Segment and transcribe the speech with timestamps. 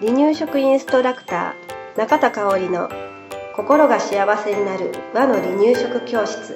[0.00, 2.88] 離乳食インストラクター中田香織の
[3.54, 6.54] 心が幸せになる和の離乳食教室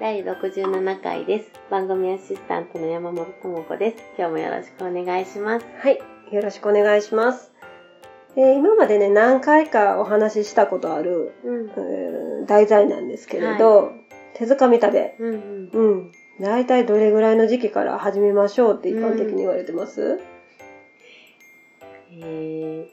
[0.00, 1.50] 第67回です。
[1.70, 3.96] 番組アシスタントの山本智子です。
[4.16, 5.66] 今日もよろしくお願いします。
[5.80, 5.98] はい
[6.30, 7.50] よろしくお願いします、
[8.38, 11.70] えー今までね何回かお話ししたことある、うん。
[11.70, 13.92] えー題材なんですけれど、
[14.34, 15.16] 手づかみ食べ。
[15.18, 15.70] うんうん。
[15.72, 16.12] うん。
[16.40, 20.20] 大体どれぐらいの時期から始めましょうって一般的に言われてます、
[22.12, 22.88] え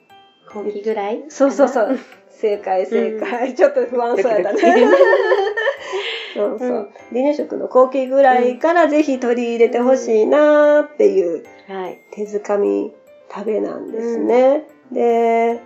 [0.50, 2.00] ー、後期ぐらいそうそうそう。
[2.32, 4.60] 正解正解、ちょっと不安そうやったね。
[6.36, 6.90] そうそう、うん。
[7.14, 12.00] 離乳食の後期ぐらいからぜひ取り入れてほしいなーっていうはい。
[12.12, 12.94] 手づかみ
[13.34, 15.60] 食べなんですね、で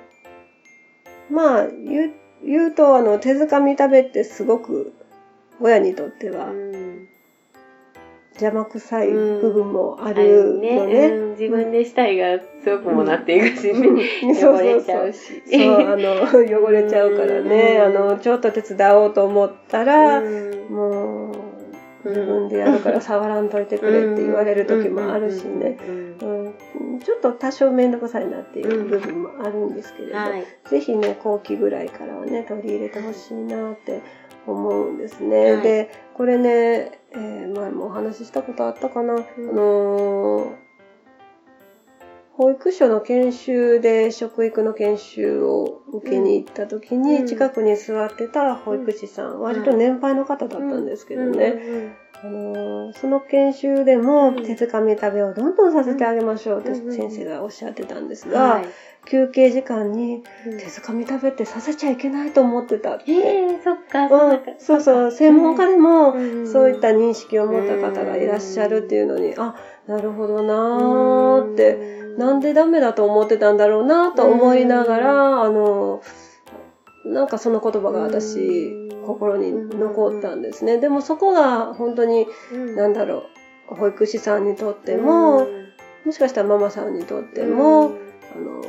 [1.29, 2.13] まあ言う
[2.45, 4.93] 言うとあの手づかみ食べってすごく
[5.61, 7.07] 親にとってはうん。
[8.41, 9.41] 邪魔くさいうん。
[9.41, 10.85] 部分もああるのね。
[10.87, 11.31] ね、うん。
[11.31, 13.95] 自分でしたいが強くもなっていくしうん。
[13.95, 14.03] ね。
[14.33, 14.85] そう汚れそうそう。
[14.85, 15.41] ちゃうし。
[15.51, 17.97] そうあの汚れちゃうからね、うん。
[17.97, 20.67] あのちょっと手伝おうと思ったら、うん。
[20.69, 21.48] もう
[22.05, 26.45] 自分でやるから触らんといてくれって言われる時もあるしね、うん。
[26.45, 30.45] うん、ちょっと多少面倒くさいなっていう部分もあるんですけれど、はい。
[30.69, 34.01] ぜひね後期ぐらいからはね取り入れてほしいなって
[34.47, 35.53] 思うんですね。
[35.53, 40.68] はいでこれね、えー前もお話ししたことあったかな、あのー
[42.39, 47.27] 保育所の研修で食育の研修を受けに行った時に、うん。
[47.27, 54.35] 近くに座ってた保育士さん、割と年配の方だったんですけどね、あのーその研修でもうん。
[54.45, 58.65] 手づかみ食べをどんどんさせてあげましょうってうん先生がおっしゃってたんですが、はい。
[59.05, 60.57] 休憩時間にうん。
[60.57, 63.11] 手づかみ食べってさせちゃいけないと思ってたって。
[63.11, 69.55] えー、そっか、うん、そうそう、専門家でもうんそういった認識を持った方がいらっしゃるっていうのに、あ、
[69.87, 76.01] なるほどなーって、なんでダメだと思ってたんだろうなと思いながら、あの、
[77.05, 78.89] なんかその言葉が私、うん。
[79.07, 80.77] 心に残ったんですね。
[80.77, 82.75] でもそこが本当に、うん。
[82.75, 83.23] なんだろ
[83.71, 85.47] う、保育士さんにとっても、
[86.05, 87.93] もしかしたらママさんにとっても、
[88.35, 88.61] あの、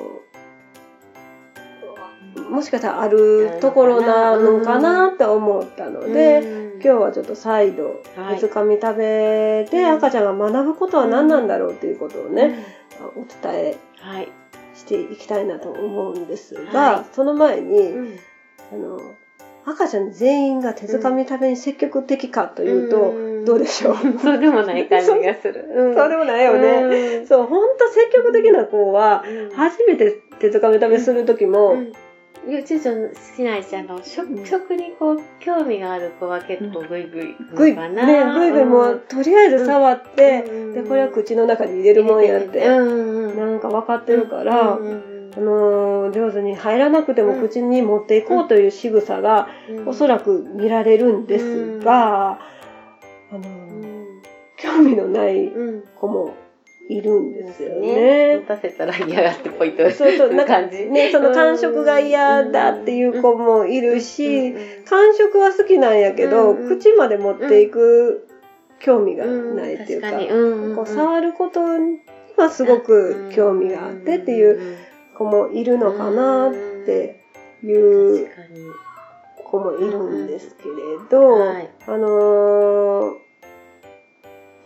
[2.50, 8.38] もしかしたらあるところなのかなって思ったので、今日はちょっと再度、はい。
[8.38, 9.86] 手づかみ食べでうん。
[9.96, 14.28] 赤ちゃんが学ぶことは何なんだろうっていうことをね、お伝えはい。
[14.74, 18.18] していきたいなと思うんですが、はいその前に、うん
[18.72, 19.00] あの、
[19.66, 25.66] 赤ちゃん全員が手づかみ食べに積極的かというと、どうでしょう、 そうでもない感じがする。
[25.74, 27.18] うんそうでもないよね。
[27.20, 27.26] ね。
[27.26, 29.24] そう、ほんと積極的な子は、
[29.54, 31.76] 初めて手づかみ食べする時も、
[32.50, 38.38] うんうちのしないし、あの、食、食にこう、興味がある子は結構グイグイぐい、ね、行くかな。
[38.38, 40.74] ぐいぐいもう、とりあえず触って、うん。
[40.74, 42.66] で、これは口の中に入れるもんやって。
[42.66, 44.76] なんか分かってるから、あ
[45.38, 49.88] のー上手に入らなくてもうん口に持っていこうという仕草が、うん。
[49.88, 52.40] おそらく見られるんですが、
[53.30, 53.42] あの
[54.56, 55.84] 興味のないうん。
[56.00, 56.34] 子も
[56.90, 58.34] いるんですよね。
[58.34, 58.36] ね。
[58.40, 58.46] 持。
[58.46, 59.88] たせたら嫌がってポイと。
[59.92, 60.86] そうそう、なんか感じ。
[60.86, 64.52] ね、その感触が嫌だっていう子もいるし、
[64.84, 68.26] 感触は好きなんやけど、口まで持っていく
[68.80, 70.10] 興味がないっていうか、
[70.74, 71.98] こう触ることに
[72.36, 74.78] はすごく興味があってっていう
[75.16, 76.52] 子もいるのかなっ
[76.84, 77.22] て
[77.62, 78.28] いう。
[79.50, 80.74] 子もいるんですけれ
[81.10, 83.30] ど、はいあのー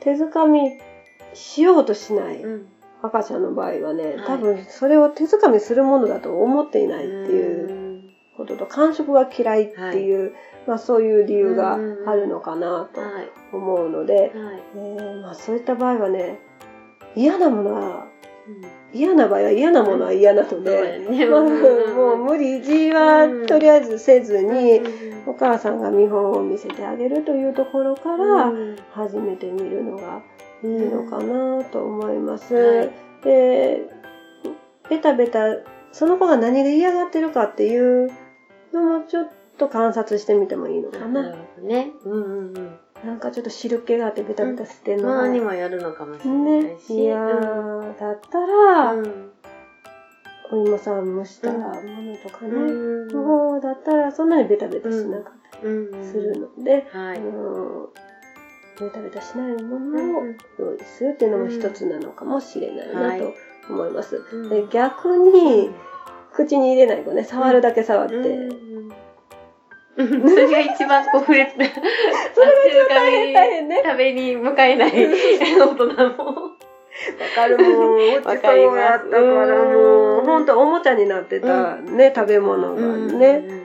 [0.00, 0.60] 手づかみ
[1.34, 2.68] しようとしないうん。
[3.02, 4.16] 赤ちゃんの場合はね、はい。
[4.26, 8.02] 多分それを手づかみするものだと思っていないっていう
[8.36, 10.32] ことと感触が嫌いっていう、
[10.66, 13.30] まあそういう理由があるのかなとはい。
[13.52, 14.32] 思うので、はい。
[14.76, 16.38] えーまあそういった場合はね
[17.14, 18.06] 嫌なものは
[18.92, 21.00] 嫌な場合は嫌なものは嫌なので、
[21.30, 24.80] まあもう無理強いはとりあえずせずに、
[25.26, 28.52] お母さんが見本を見せてあげるというところから
[28.92, 30.22] 始めてみるのが
[30.64, 32.54] いいのかなと思います。
[32.54, 32.90] はい
[33.24, 33.88] で、
[34.90, 35.40] ベタベタ、
[35.92, 38.10] その子が何で嫌がってるかっていう
[38.72, 41.22] のもちょっと観察してみてもいいのかな。
[41.22, 41.90] なるほどね。
[42.04, 42.78] うんうんうん。
[43.04, 46.94] なんかちょっと汁気があってベタベタしてんのまが、あにもよるのかもしれないね、し。
[47.02, 49.30] いやーだったら、うん
[50.52, 51.72] お芋さん蒸したもの
[52.18, 55.32] とかね、うんの方だったらそんなにベタベタしなかっ
[55.62, 57.20] たうんりするので、あはい。
[57.20, 57.88] の
[58.78, 60.22] ベタベタしないものを
[60.58, 63.34] 用意するっていうのも一つなのかもしれないなと
[63.68, 64.16] 思います。
[64.32, 64.48] うん。
[64.48, 65.70] で逆に
[66.32, 67.24] 口に入れない子ね。
[67.24, 69.04] 触るだけ触って、うん
[69.96, 73.82] それが一番こう触れて、 それが大変大変ね。
[73.84, 75.94] 食べに向かえない大人も。
[75.94, 76.08] わ
[77.34, 77.96] かるもん。
[77.96, 80.46] うちそうやったからもう、ほん。
[80.46, 82.82] とおもちゃになってたね、食べ物が
[83.16, 83.63] ね。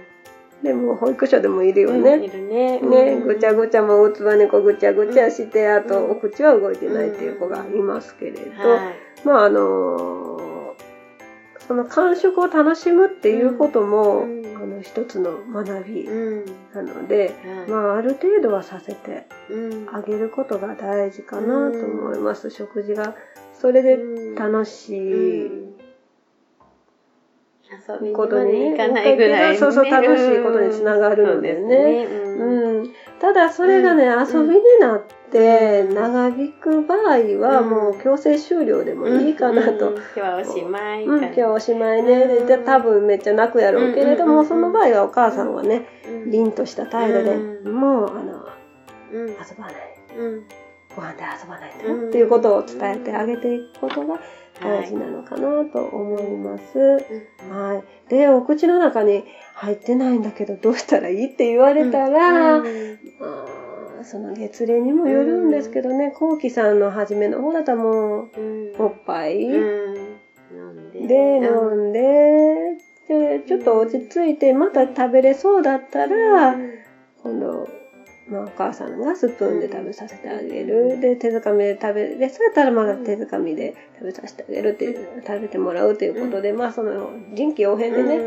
[0.64, 2.26] でも保育所でもいるよね。
[2.26, 2.80] いるね。
[2.82, 8.40] ね、ぐちゃぐちゃもうつば猫ぐちゃぐちゃして、あとお口は動いてないっていう子がいますけれど、
[9.24, 10.76] まああの
[11.68, 14.26] その感触を楽しむっていうことも、
[14.56, 16.10] あの一つの学び
[16.74, 17.34] なので、
[17.70, 19.28] まあある程度はさせて
[19.94, 22.50] あげることが大事かなと思います。
[22.50, 23.16] 食事が
[23.54, 23.98] それで
[24.36, 25.69] 楽しい。
[27.72, 32.06] 遊びことに行かないぐらい、ね、そうそう楽しいことにつながるのでね。
[32.06, 39.92] ねうん、ただそれがね、遊びになって長引く場合はもう強制終了でもいいかなと。
[39.92, 41.04] 今日はおしまい。
[41.04, 42.26] うん、今日はおしまいね。
[42.28, 45.86] で多分めっちゃ泣くやろうけれども、その場合はお母さんはね、
[46.28, 47.36] 凛とした態度で、
[47.70, 48.48] もうあの、
[49.12, 49.74] 遊ばない。
[51.00, 54.20] ご飯で遊ばないんだっていうことを伝えてあげていくことが
[54.62, 56.78] 大事なのかなと思います。
[57.50, 58.10] はい。
[58.10, 59.24] で、お口の中に
[59.54, 63.00] 入ってないんだけどどうしたらいいって言われたら、うん、
[64.04, 68.30] その月齢にもよるんですけどね、こうきさんの初めの方だったらもう、
[68.78, 69.48] おっぱい、で、
[71.38, 76.56] 飲んで、で、ちょっと落ち着いてまた食べれそうだったら、
[77.24, 77.79] 今度、
[78.30, 81.00] まあ、お母さんがスプーンで食べさせてあげる。
[81.00, 82.18] で、手づかみで食べる。
[82.18, 88.20] で、そうやったらまだ手づかみで食べさせてあげるっていう、食べてもらうということで、まあ、その、臨機応変でね、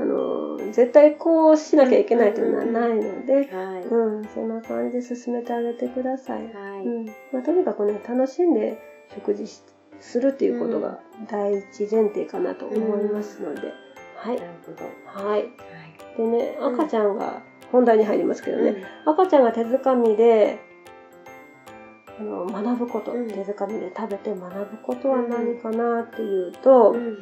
[0.00, 3.48] あの、絶対こうしなきゃいけないというのはないので、
[3.90, 6.42] うん、そんな感じで進めてあげてください。
[6.42, 6.44] う
[7.02, 7.06] ん。
[7.32, 8.78] まあ、とにかくね、楽しんで
[9.14, 9.46] 食事
[10.00, 13.72] するっていうことが第一前提かなと思いますので、
[14.16, 14.36] はい。
[14.36, 15.28] なるほど。
[15.28, 15.50] はい。
[16.16, 17.42] でね、赤ちゃんが、
[17.72, 20.58] 本題に入りますけどね、うん、赤ちゃんが手づかみで
[22.18, 27.18] あの学ぶこと、うん、手づかみで食べて学ぶことは何かなっていうと、うん、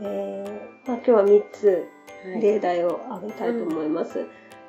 [0.00, 1.88] えー、まあ、今日は3つ
[2.40, 4.18] 例題を挙げたいと思います。
[4.18, 4.28] はい、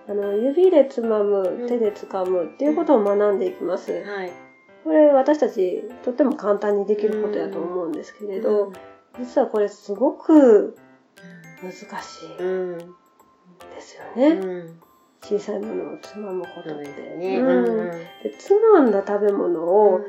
[0.09, 3.91] あの指でつまむ、手でつかむっていうことを学んでいきます。
[3.91, 4.31] はい、
[4.83, 8.71] これ私たちとっても簡単にできることやと思うんですけれど、
[9.19, 10.75] 実はこれすごく
[11.62, 12.29] 難しい
[13.75, 14.87] ですよね。
[15.22, 17.18] 小さいものをつまむことって。
[17.18, 17.92] ね、うん
[18.24, 20.02] でつまんだ食べ物を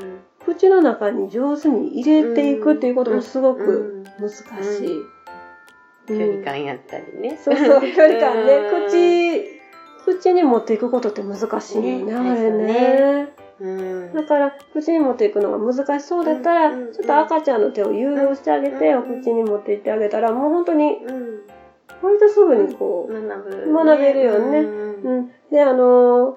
[0.44, 5.02] 口の中に上手に入れていくっていうこともすごく難しい。
[6.06, 7.36] 距離感やったりね。
[7.36, 8.70] そうそう、距離感ね。
[8.88, 9.44] 口、
[10.06, 13.28] 口に持っていくことって難しいね、あれね。
[14.14, 20.98] だから口に持っていくのが難しそうだったら、ちょっと赤ちゃんの手を誘導してあげて、お口に持っていってあげたらもう本当に
[22.02, 24.58] 割とすぐにこう、学べるよね。
[24.58, 25.30] うん。
[25.50, 26.34] で、あのー、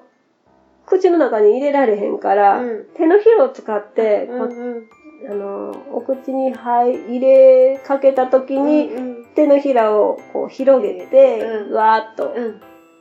[0.86, 8.90] 口の中に入れられへんから、うん、手のひらを使って、あのー、お口に入れかけた時に、
[9.34, 12.34] 手のひらをこう広げて、わーっと、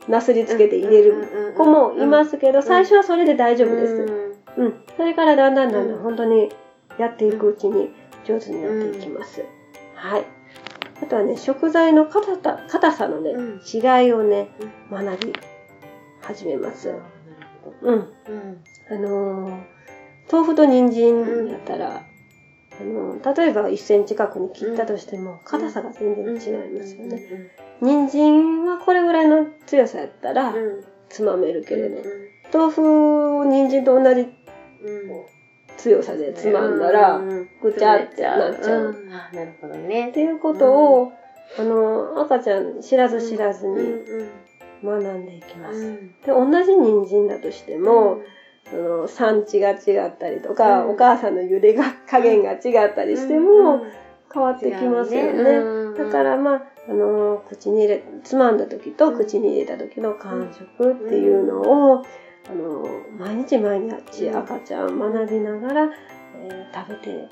[0.08, 4.34] なすりつけて入れる子もいますけど、最初はそれで大丈夫です。
[4.58, 4.74] うん。
[4.98, 6.50] それからだんだんだんだん本当に
[6.98, 7.90] やっていくうちに
[8.26, 9.44] 上手になっていきます。
[9.96, 10.41] はい。
[11.02, 14.50] あとはね、食材の硬さ硬さのね、うん、違いをね、
[14.92, 15.34] 学び
[16.22, 16.94] 始めます。
[17.82, 18.08] うん。
[18.90, 19.62] あのー、
[20.32, 27.52] 豆腐と人参やったら、あのー、例えば1センチ角に切ったとしても、硬さが全然違いますよね。
[27.82, 30.54] 人参はこれぐらいの強さやったら、
[31.10, 31.98] つまめるけれど、
[32.54, 34.28] 豆腐、人参と同じ
[35.82, 37.20] 強さでつまんだら、
[37.62, 38.96] ぐちゃってなっちゃう。
[39.10, 40.10] あなるほどね。
[40.10, 41.12] っていうことを、
[41.60, 43.76] あの、赤ちゃん知らず知らずに
[44.84, 45.82] 学んでいきます。
[46.26, 48.22] で、同じ人参だとしても、
[48.70, 53.82] その産地が違ったりとか、お母さんの茹でが加減が違ったりしても
[54.32, 55.98] 変わってきますよね。
[55.98, 62.04] だからまあ、あの、口に入れ、つまんだ時と口に入れた時の感触っていうのを、
[62.52, 62.86] あの
[63.18, 65.90] 毎日毎日赤ちゃん学びながら、
[66.36, 67.30] えー、食べて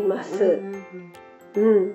[0.00, 0.62] います。
[1.54, 1.94] うん。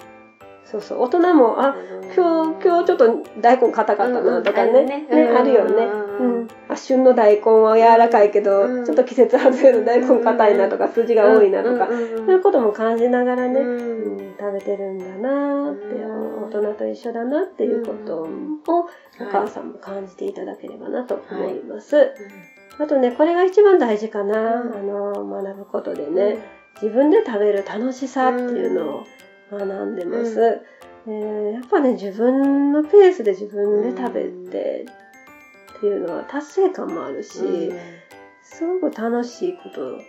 [0.63, 1.01] そうそう。
[1.03, 1.75] 大人も、あ、
[2.15, 4.83] 今日、今日ちょっと大根硬かったなとかね。
[4.83, 5.85] ね、あるよね。
[5.85, 6.47] うん。
[6.67, 11.97] あ、旬の大根は柔らかいけど、ちょっと季節外れの大根硬いなとか、筋が多いなとか、そう
[12.31, 18.89] いうことも感じながらね、うん、食べてるんだなって、大人と一緒だなっていうことを、
[19.21, 22.11] お母さんも感じていただければなと思います。
[22.79, 24.61] あとね、これが一番大事かな。
[24.61, 26.37] あの、学ぶことでね、
[26.81, 29.05] 自分で食べる楽しさっていうのを
[29.51, 30.61] 学んでます。
[31.07, 34.85] えー、やっぱね、自分のペースで自分で食べて、
[35.77, 37.77] っていうのは達成感もあるし、うん、
[38.43, 39.99] すごく楽しいこと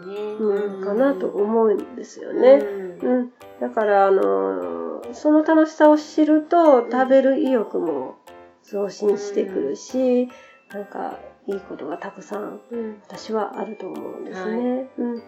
[0.00, 2.60] うん、かなと思うんですよね。
[3.02, 8.16] うん、だからあのその楽しさを知ると食べる意欲も
[8.62, 10.28] 増進してくるし、
[10.72, 12.60] なんかいいことがたくさん、
[13.06, 14.50] 私はあると思うんですね。
[14.50, 15.22] はい、うん、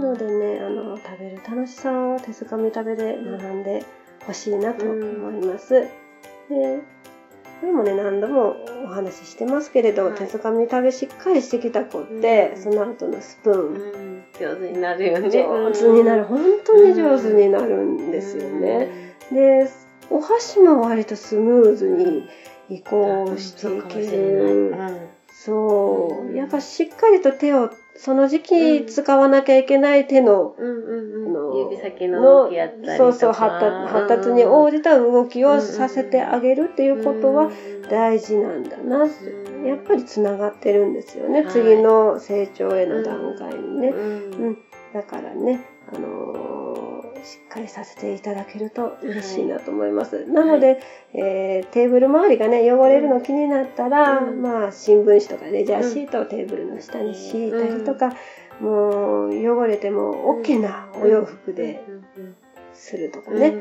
[0.00, 3.84] なのでねあの食べる楽しさを手づかみ食べで学んで
[4.24, 5.74] ほしいなと思います。
[5.74, 5.88] で
[7.60, 8.54] これもね何度も
[8.84, 15.30] お話ししてますけれど、はい、手づかみ食べしっかりしてきた子って、うん、その後のスプーン、うん、上手になるよね。
[15.30, 19.68] 上手になる、本当に上手になるんですよね、で
[20.10, 22.28] お箸も割とスムーズに
[22.68, 24.76] 移行していける。
[25.46, 26.36] そう。
[26.36, 30.56] やっぱしっかりと手を、その時期使わなきゃいけない手の、
[31.70, 37.50] 指先の動きやったりそうそう発達、発達に応じた動きをさせてあげるっていうことは
[37.88, 39.06] 大事なんだな
[39.64, 43.88] やっぱりつながってるんですよね、はい、次の成長への段階にね。
[43.88, 44.58] うん、
[44.92, 45.60] だからね、
[45.92, 46.55] あのー
[47.26, 50.14] しっかりさせていただけると嬉しいなと思います。
[50.14, 50.78] はい、なので、はい、
[51.14, 58.14] えー、テーブル周りがね、汚れるの気になったら、うん、まあ、新聞紙とかレジャーシートをテーブルの下に敷いたりとか、
[58.60, 61.82] うん、もう、汚れても OK なお洋服で
[62.72, 63.54] するとかね。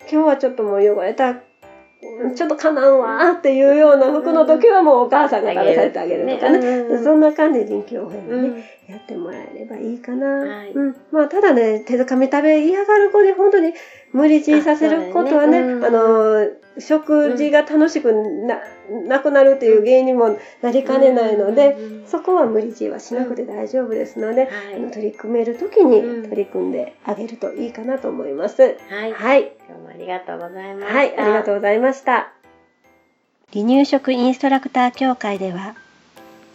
[0.00, 1.34] 今日はちょっともう汚れた
[2.36, 6.84] ちょっとかなんわっていうような服の時はもうお母さんが食べさせてあげるとかね。
[6.84, 6.98] ね。
[7.02, 10.26] そんな感じで臨機応変にね、やってもらえればいいかな。
[10.26, 10.96] はい、うん。
[11.12, 13.74] まあ、ただね、手づかみ食べ嫌がる子で本当に
[14.12, 18.62] 無理強いさせることはね、あ、ねうん、あの、食事が楽しくな,、
[19.06, 21.76] なくなるっていう原因にもなりかねないので、
[22.06, 28.78] そこは無理強いはしなくて大丈夫ですので、はい、あの取り組める時に取り組んであげるといいかなと思います。
[28.88, 29.12] はい。
[29.12, 29.52] はい。
[29.68, 30.94] 今日もありがとうございました。
[30.94, 32.32] はい、ありがとうございました。
[33.52, 35.74] 離乳食インストラクター協会では、